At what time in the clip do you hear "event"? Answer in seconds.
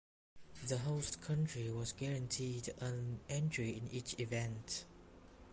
4.19-4.83